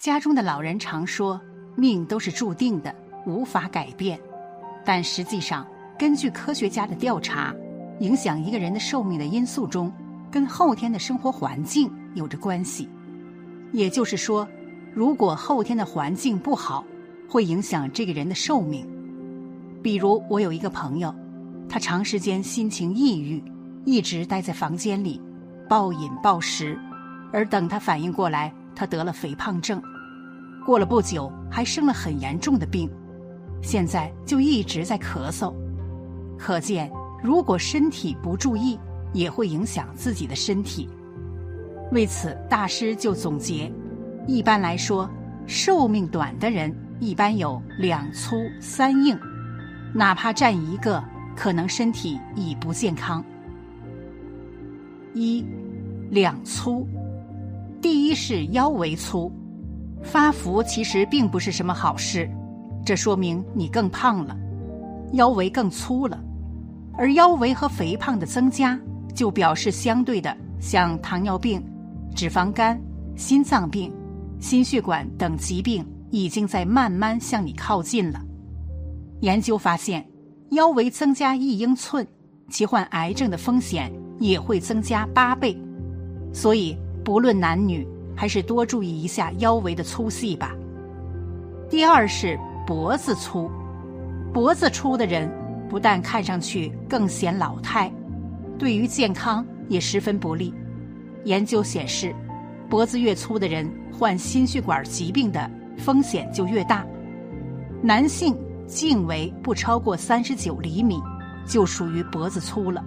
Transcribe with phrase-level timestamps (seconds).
[0.00, 1.38] 家中的老人常说，
[1.76, 2.94] 命都是注定的，
[3.26, 4.18] 无法改变。
[4.82, 5.66] 但实际上，
[5.98, 7.54] 根据科学家的调查，
[7.98, 9.92] 影响一个人的寿命的因素中，
[10.30, 12.88] 跟后天的生活环境有着关系。
[13.72, 14.48] 也就是说，
[14.94, 16.82] 如果后天的环境不好，
[17.28, 18.88] 会影响这个人的寿命。
[19.82, 21.14] 比如，我有一个朋友，
[21.68, 23.44] 他长时间心情抑郁，
[23.84, 25.20] 一直待在房间里，
[25.68, 26.80] 暴饮暴食，
[27.34, 29.82] 而等他反应过来，他得了肥胖症，
[30.64, 32.90] 过了不久还生了很严重的病，
[33.62, 35.54] 现在就一直在咳嗽。
[36.38, 36.90] 可见，
[37.22, 38.78] 如果身体不注意，
[39.12, 40.88] 也会影响自己的身体。
[41.92, 43.70] 为此，大师就总结：
[44.26, 45.10] 一般来说，
[45.46, 49.18] 寿命短的人一般有两粗三硬，
[49.92, 51.02] 哪怕占一个，
[51.36, 53.22] 可能身体已不健康。
[55.12, 55.44] 一，
[56.10, 56.86] 两粗，
[57.80, 59.32] 第一是腰围粗，
[60.02, 62.30] 发福其实并不是什么好事，
[62.84, 64.36] 这说明你更胖了，
[65.12, 66.22] 腰围更粗了，
[66.96, 68.78] 而腰围和肥胖的增加，
[69.14, 71.62] 就表示相对的，像糖尿病。
[72.14, 72.78] 脂肪肝、
[73.16, 73.92] 心脏病、
[74.40, 78.20] 心血管等疾病已经在慢慢向你靠近了。
[79.20, 80.04] 研究发现，
[80.50, 82.04] 腰围增加一英寸，
[82.50, 85.56] 其患癌症的风险也会增加八倍。
[86.32, 90.54] 所以，不论男女，还是多注意一下腰围的粗细吧。
[91.68, 93.50] 第二是脖子粗，
[94.32, 95.30] 脖子粗的人
[95.68, 97.90] 不但看上去更显老态，
[98.58, 100.52] 对于健康也十分不利。
[101.24, 102.14] 研究显示，
[102.68, 106.84] 脖子越粗的人患心血管疾病的风险就越大。
[107.82, 111.00] 男性颈围不超过三十九厘米，
[111.46, 112.84] 就属于脖子粗了，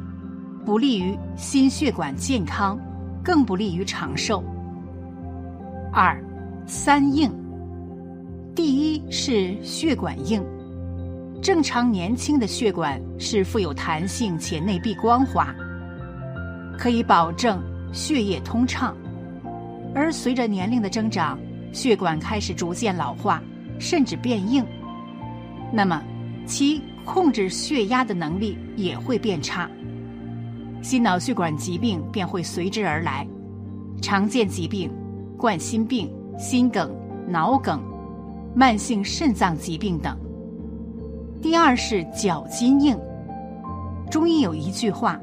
[0.66, 2.80] 不利于心血管健康，
[3.24, 4.44] 更不利于长寿。
[5.92, 6.22] 二，
[6.68, 7.32] 三硬。
[8.54, 10.44] 第一是血管硬，
[11.42, 15.56] 正常年轻的血管是富有弹性且内壁光滑，
[16.78, 17.62] 可以保证。
[17.94, 18.98] 血液通畅，
[19.94, 21.38] 而随着年龄的增长，
[21.72, 23.40] 血管开始逐渐老化，
[23.78, 24.66] 甚至变硬。
[25.72, 26.02] 那么，
[26.48, 29.70] 其控制血压的能力也会变差，
[30.84, 33.26] 心脑血管疾病便会随之而来，
[34.02, 34.92] 常见疾病、
[35.38, 36.94] 冠心病、心梗、
[37.28, 37.82] 脑梗、
[38.54, 40.16] 慢性肾脏疾病等。
[41.42, 42.96] 第二是脚筋硬，
[44.12, 45.20] 中医有一句话：“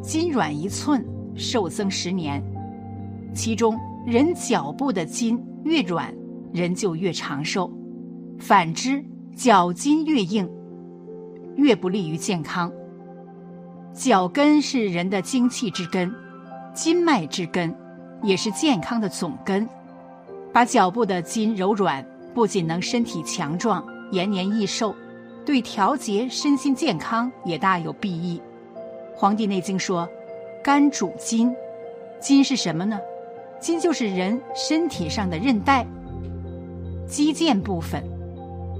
[0.00, 1.04] 筋软一寸。”
[1.38, 2.42] 寿增十年，
[3.34, 6.10] 其中人脚部的筋越软，
[6.50, 7.70] 人就越长寿；
[8.38, 9.04] 反之，
[9.34, 10.50] 脚筋越硬，
[11.56, 12.72] 越不利于健康。
[13.96, 16.14] 脚跟是人的精气之根，
[16.74, 17.74] 筋脉之根，
[18.22, 19.66] 也是健康的总根。
[20.52, 24.94] 把脚部的筋柔软，不仅能身体强壮、延年益寿，
[25.46, 28.38] 对调节身心健康也大有裨益。
[29.18, 30.06] 《黄帝内经》说。
[30.62, 31.54] 肝主筋，
[32.20, 32.98] 筋是什么呢？
[33.60, 35.86] 筋就是人身体上的韧带、
[37.06, 38.02] 肌腱部分。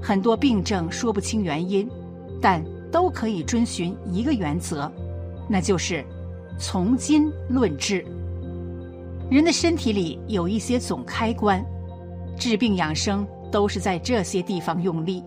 [0.01, 1.89] 很多病症说不清原因，
[2.41, 2.61] 但
[2.91, 4.91] 都可以遵循一个原则，
[5.47, 6.03] 那就是
[6.59, 8.05] 从筋论治。
[9.29, 11.63] 人的身体里有一些总开关，
[12.37, 15.23] 治病养生都是在这些地方用力。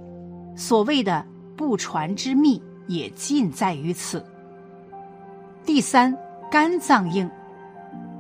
[0.56, 1.24] 所谓的
[1.56, 4.24] 不传之秘，也尽在于此。
[5.64, 6.16] 第三。
[6.50, 7.30] 肝脏硬，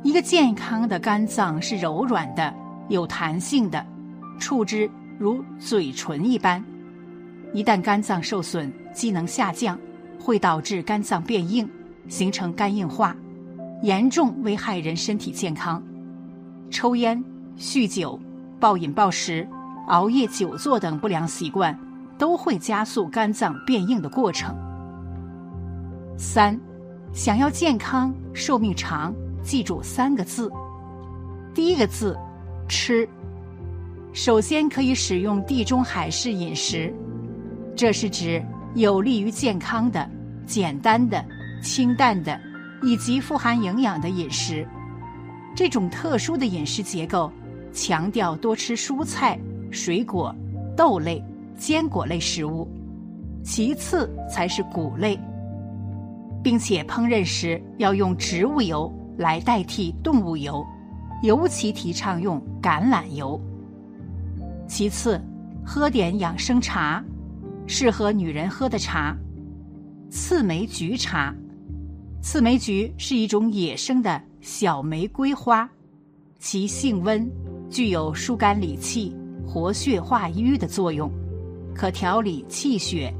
[0.04, 2.54] 一个健康的肝脏是柔软的、
[2.88, 3.84] 有弹性的，
[4.38, 4.88] 触之
[5.18, 6.64] 如嘴唇一般。
[7.52, 9.76] 一旦肝脏受损，机能下降，
[10.16, 11.68] 会导致肝脏变硬，
[12.10, 13.16] 形成肝硬化，
[13.82, 15.82] 严重危害人身体健康。
[16.68, 17.24] 抽烟、
[17.56, 18.20] 酗酒、
[18.58, 19.48] 暴饮暴食、
[19.86, 21.78] 熬夜、久坐等不良习惯，
[22.18, 24.54] 都会加速肝脏变硬的过程。
[26.18, 26.60] 三。
[27.12, 29.12] 想要健康、寿命长，
[29.42, 30.48] 记住三个字。
[31.52, 32.16] 第一个字，
[32.68, 33.08] 吃。
[34.12, 36.94] 首先可以使用地中海式饮食，
[37.74, 38.40] 这是指
[38.76, 40.08] 有利于健康的、
[40.46, 41.24] 简单的、
[41.60, 42.40] 清淡的
[42.82, 44.66] 以及富含营养的饮食。
[45.54, 47.30] 这种特殊的饮食结构
[47.72, 49.38] 强调多吃蔬菜、
[49.70, 50.34] 水果、
[50.76, 51.22] 豆类、
[51.56, 52.68] 坚果类食物，
[53.42, 55.18] 其次才是谷类。
[56.42, 60.66] 并且烹饪时要用植物油来代替动物油，
[61.22, 63.38] 尤其提倡用橄榄油。
[64.66, 65.20] 其次，
[65.62, 67.04] 喝点养生茶，
[67.66, 69.14] 适合女人喝的茶，
[70.08, 71.34] 刺梅菊茶。
[72.22, 75.68] 刺梅菊是一种野生的小玫瑰花，
[76.38, 77.26] 其性温，
[77.70, 81.10] 具有疏肝理气、活血化瘀的作用，
[81.74, 83.12] 可调理气血，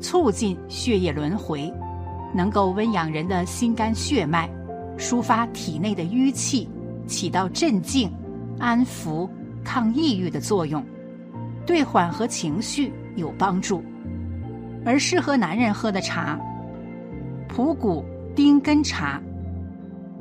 [0.00, 1.70] 促进血液轮回，
[2.34, 4.48] 能够温养人的心肝血脉，
[4.96, 6.66] 抒发体内的瘀气，
[7.06, 8.10] 起到镇静、
[8.58, 9.28] 安抚、
[9.62, 10.82] 抗抑郁的作用，
[11.66, 13.82] 对缓和情绪有帮助。
[14.82, 16.40] 而适合男人喝的茶，
[17.46, 18.02] 蒲谷
[18.34, 19.20] 丁根茶。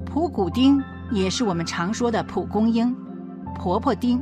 [0.05, 2.95] 蒲谷丁也是我们常说的蒲公英、
[3.55, 4.19] 婆婆丁，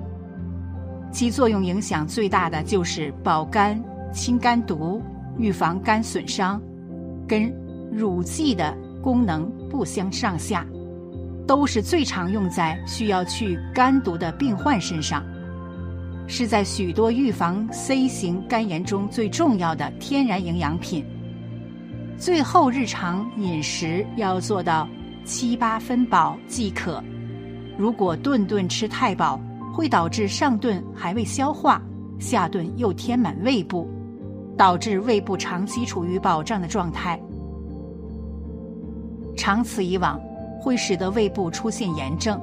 [1.11, 3.81] 其作用影响最大的就是保肝、
[4.11, 5.01] 清肝毒、
[5.37, 6.61] 预防肝损伤，
[7.27, 7.53] 跟
[7.91, 10.65] 乳剂的功能不相上下，
[11.47, 15.23] 都是最常用在需要去肝毒的病患身上，
[16.27, 21.05] 是在许多预防 C 型肝炎中最重要的天然营养品。
[22.17, 24.87] 最后，日常饮食要做到。
[25.23, 27.03] 七八分饱即可。
[27.77, 29.37] 如果顿顿吃太饱，
[29.73, 31.81] 会导致上顿还未消化，
[32.17, 33.89] 下顿又填满胃部，
[34.57, 37.21] 导致胃部长期处于饱胀的状态。
[39.35, 40.17] 长此以往，
[40.61, 42.39] 会使得胃部出现炎症，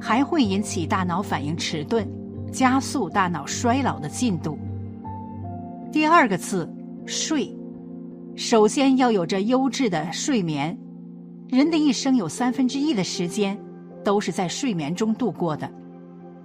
[0.00, 2.04] 还会引起大脑反应迟钝，
[2.50, 4.58] 加速大脑衰老的进度。
[5.92, 6.68] 第二个字，
[7.06, 7.56] 睡，
[8.36, 10.76] 首先要有着优质的睡眠。
[11.48, 13.58] 人的一生有三分之一的时间
[14.04, 15.70] 都是在睡眠中度过的，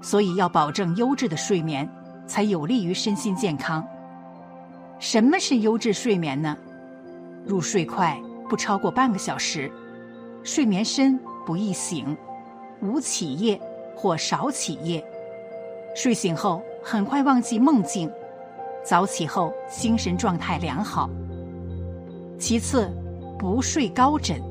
[0.01, 1.87] 所以要保证优质的睡眠，
[2.25, 3.85] 才有利于身心健康。
[4.99, 6.57] 什么是优质睡眠呢？
[7.45, 8.17] 入睡快，
[8.47, 9.69] 不超过半个小时；
[10.43, 12.15] 睡眠深，不易醒，
[12.81, 13.59] 无起夜
[13.97, 15.01] 或少起夜；
[15.93, 18.09] 睡醒后很快忘记梦境，
[18.81, 21.09] 早起后精神状态良好。
[22.41, 22.91] 其次，
[23.37, 24.41] 不睡高枕。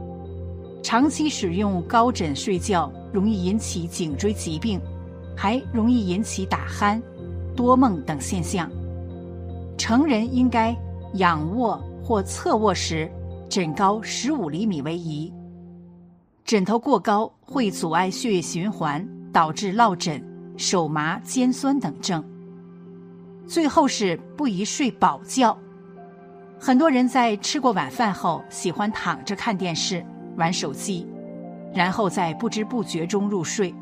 [0.81, 4.81] 长期使用高枕睡觉，容易引起颈椎疾病，
[5.37, 7.03] 还容易引起打鼾、
[7.57, 8.71] 多梦等现象。
[9.77, 10.75] 成人应该
[11.15, 13.11] 仰卧或侧卧时，
[13.49, 15.33] 枕高十五厘米为宜。
[16.45, 20.25] 枕头过高会阻碍血液循环，导致落枕、
[20.57, 22.25] 手麻、肩酸等症。
[23.49, 25.59] 最后是不宜睡饱觉。
[26.61, 30.05] 很多人在吃过晚饭后，喜欢躺着看电视。
[30.37, 31.07] 玩手机，
[31.75, 33.75] 然后在不知不觉中入睡。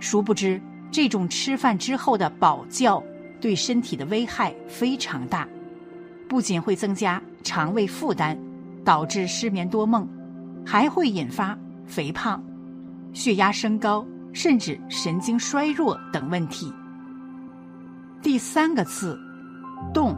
[0.00, 0.60] 殊不知，
[0.90, 3.00] 这种吃饭之后的饱觉
[3.40, 5.46] 对身体的危害非常大，
[6.28, 8.36] 不仅会增加肠胃负担，
[8.84, 10.08] 导致失眠多梦，
[10.66, 11.56] 还会引发
[11.86, 12.42] 肥胖、
[13.12, 16.72] 血压升高，甚至神经衰弱等问题。
[18.20, 19.16] 第三个字，
[19.94, 20.16] 动，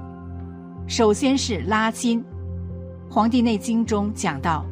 [0.90, 2.20] 首先是拉筋，
[3.08, 4.66] 《黄帝内经》中讲到。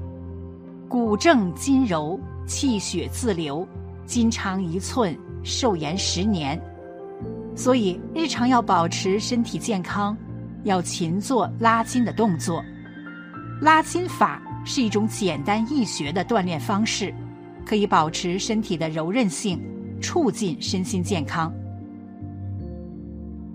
[0.89, 3.65] 骨正筋柔，气血自流，
[4.05, 6.61] 筋长一寸，寿延十年。
[7.55, 10.17] 所以日常要保持身体健康，
[10.65, 12.65] 要勤做拉筋的动作。
[13.63, 17.15] 拉筋法是一种简单易学的锻炼方式，
[17.65, 19.63] 可以保持身体的柔韧性，
[20.03, 21.55] 促进身心健康。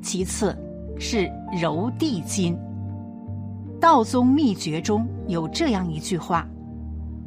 [0.02, 0.58] 其次，
[1.00, 1.30] 是
[1.62, 2.58] 揉地筋。
[3.80, 6.48] 道宗秘诀中有这样一句话。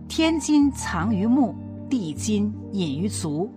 [0.09, 1.55] 天金藏于目，
[1.91, 3.51] 地金隐于足。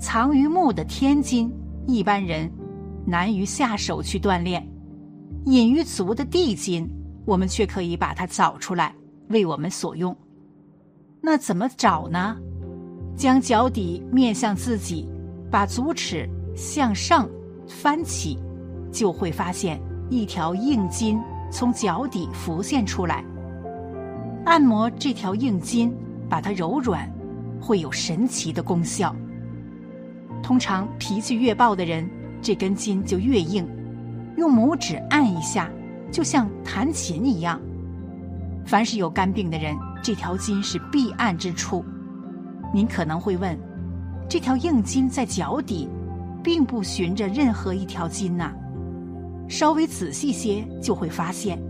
[0.00, 1.52] 藏于目的天金，
[1.86, 2.50] 一般人
[3.06, 4.62] 难于下手去锻炼；
[5.44, 6.88] 隐于足的地金，
[7.24, 8.94] 我们却可以把它找出来，
[9.28, 10.16] 为我们所用。
[11.20, 12.36] 那怎么找呢？
[13.14, 15.06] 将脚底面向自己，
[15.50, 17.28] 把足趾向上
[17.68, 18.38] 翻起，
[18.92, 19.80] 就会发现
[20.10, 21.18] 一条硬筋
[21.50, 23.24] 从脚底浮现出来。
[24.44, 25.92] 按摩这条硬筋，
[26.28, 27.10] 把它柔软，
[27.60, 29.14] 会有神奇的功效。
[30.42, 32.08] 通常脾气越暴的人，
[32.40, 33.66] 这根筋就越硬。
[34.36, 35.70] 用拇指按一下，
[36.10, 37.60] 就像弹琴一样。
[38.66, 41.84] 凡是有肝病的人，这条筋是必按之处。
[42.74, 43.58] 您可能会问，
[44.28, 45.88] 这条硬筋在脚底，
[46.42, 48.52] 并不循着任何一条筋呐。
[49.52, 51.62] 稍微仔细些，就会发现，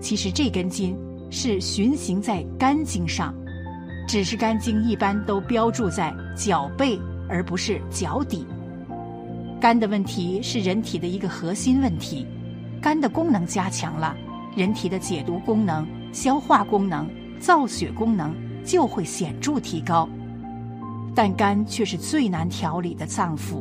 [0.00, 0.96] 其实这根筋。
[1.30, 3.34] 是循行在肝经上，
[4.06, 6.96] 只是肝经一般都标注在脚背，
[7.28, 8.46] 而不是脚底。
[9.60, 12.24] 肝的问题是人体的一个核心问题，
[12.80, 14.14] 肝的功能加强了，
[14.54, 17.10] 人体的解毒功能、消化功能、
[17.40, 18.32] 造血功能
[18.64, 20.08] 就会显著提高。
[21.16, 23.60] 但肝却是最难调理的脏腑，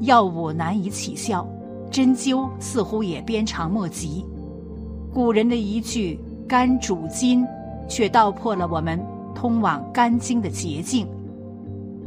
[0.00, 1.46] 药物难以起效，
[1.90, 4.24] 针灸似乎也鞭长莫及。
[5.12, 6.18] 古人的一句。
[6.48, 7.46] 肝主筋，
[7.88, 9.00] 却道破了我们
[9.36, 11.06] 通往肝经的捷径。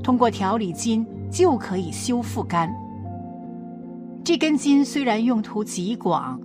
[0.04, 2.70] 通过调理筋，就可以修复肝。
[4.22, 6.38] 这根筋虽然用途极广，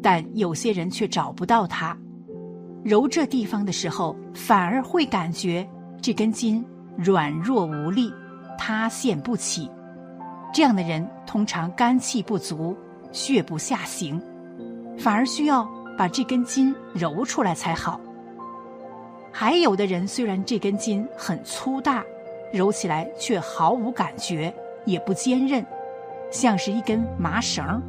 [0.00, 1.98] 但有些人却找不到它。
[2.84, 5.68] 揉这地方的时候，反而会感觉
[6.00, 6.64] 这根筋
[6.96, 8.12] 软弱无力、
[8.56, 9.68] 塌陷不起。
[10.52, 12.76] 这样的人通常肝气不足，
[13.12, 14.20] 血不下行，
[14.98, 18.00] 反而需要把这根筋揉出来才好。
[19.32, 22.04] 还有的人虽然这根筋很粗大，
[22.52, 24.52] 揉起来却毫无感觉，
[24.84, 25.64] 也不坚韧，
[26.32, 27.80] 像是一根麻绳。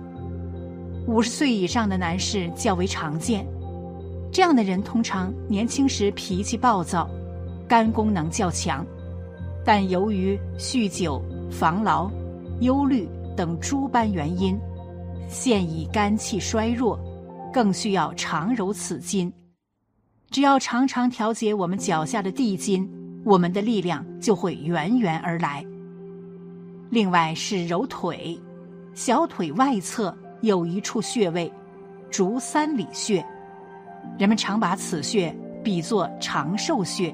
[1.07, 3.43] 五十岁以上的男士较为常见。
[4.31, 7.09] 这样的人通常年轻时脾气暴躁，
[7.67, 8.85] 肝功能较强，
[9.65, 12.09] 但由于酗酒、防劳、
[12.61, 14.57] 忧虑等诸般原因，
[15.27, 16.99] 现已肝气衰弱，
[17.51, 19.31] 更需要常揉此筋。
[20.29, 22.89] 只要常常调节我们脚下的地筋，
[23.25, 25.65] 我们的力量就会源源而来。
[26.91, 28.39] 另外是揉腿，
[28.93, 31.51] 小腿外侧有一处穴位，
[32.11, 33.25] 足三里穴。
[34.19, 37.13] 人们常把此穴比作长寿穴，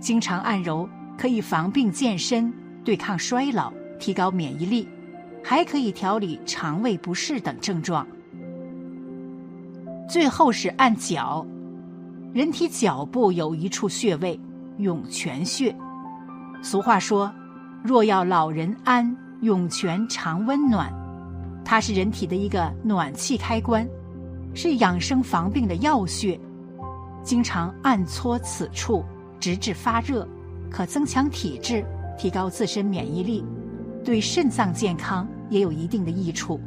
[0.00, 2.52] 经常按揉可以防病健身、
[2.84, 4.88] 对抗衰老、提高免疫力，
[5.42, 8.06] 还可以调理肠胃不适等症状。
[10.08, 11.46] 最后是按脚，
[12.32, 14.38] 人体脚部有一处穴位
[14.78, 15.74] 涌泉穴。
[16.62, 17.32] 俗话说
[17.84, 20.92] ：“若要老人安，涌泉常温暖。”
[21.64, 23.86] 它是人体的一个暖气开关。
[24.54, 26.40] 是养生防病的要穴，
[27.22, 29.04] 经常按搓此处，
[29.38, 30.26] 直至发热，
[30.70, 31.84] 可增强体质，
[32.18, 33.44] 提高自身免疫力，
[34.04, 36.60] 对肾脏健康也有一定的益处。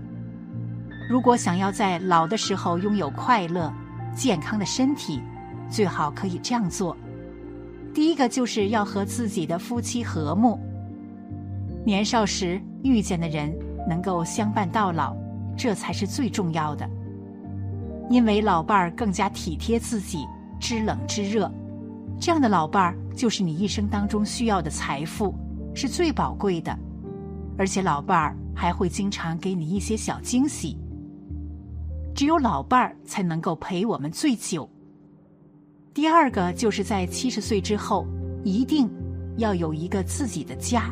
[1.09, 3.73] 如果想要在老的时候拥有快乐、
[4.15, 5.21] 健康的身体，
[5.69, 6.95] 最好可以这样做：
[7.93, 10.59] 第一个就是要和自己的夫妻和睦，
[11.85, 13.53] 年少时遇见的人
[13.87, 15.15] 能够相伴到老，
[15.57, 16.89] 这才是最重要的。
[18.09, 20.25] 因为老伴儿更加体贴自己，
[20.59, 21.51] 知冷知热，
[22.19, 25.33] 这样的老伴儿就是你一生当中需要的财富，
[25.73, 26.77] 是最宝贵的。
[27.57, 30.77] 而且老伴儿还会经常给你一些小惊喜。
[32.13, 34.69] 只有老伴儿才能够陪我们最久。
[35.93, 38.05] 第二个就是在七十岁之后，
[38.43, 38.89] 一定
[39.37, 40.91] 要有一个自己的家。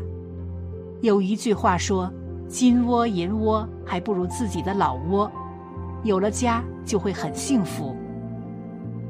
[1.01, 2.11] 有一句话说
[2.47, 5.31] ：“金窝银窝还不如自己的老窝。”
[6.03, 7.95] 有了家就会很幸福。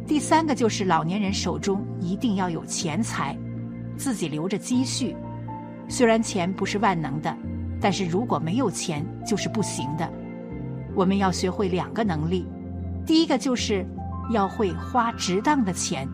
[0.07, 3.37] 第三个就是老年人手中一定要有钱财，
[3.95, 5.15] 自己留着积蓄。
[5.89, 7.35] 虽然钱不是万能的，
[7.81, 10.09] 但是如果没有钱就是不行的。
[10.95, 12.45] 我们要学会两个能力，
[13.05, 13.85] 第一个就是
[14.31, 16.07] 要会花值当的钱，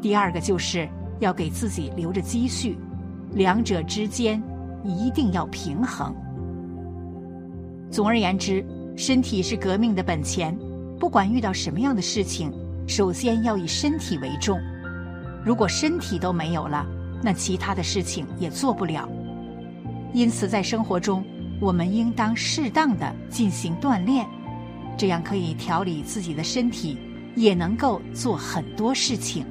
[0.00, 0.88] 第二个就是
[1.18, 2.78] 要给自己留着积蓄，
[3.32, 4.40] 两者之间
[4.84, 6.14] 一定要平衡。
[7.90, 8.64] 总而言之。
[8.96, 10.58] 身体是革命的本钱，
[10.98, 12.52] 不管遇到什么样的事情，
[12.84, 14.58] 首先要以身体为重。
[15.44, 16.84] 如果身体都没有了，
[17.22, 19.08] 那其他的事情也做不了。
[20.12, 21.24] 因此，在生活中，
[21.60, 24.26] 我们应当适当的进行锻炼，
[24.96, 26.96] 这样可以调理自己的身体，
[27.36, 29.44] 也能够做很多事情。